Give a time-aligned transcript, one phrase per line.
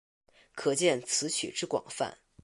[0.55, 2.17] 可见此曲之广泛。